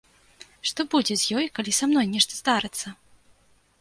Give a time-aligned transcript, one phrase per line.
[0.69, 2.87] Што будзе з ёй, калі са мной нешта здарыцца?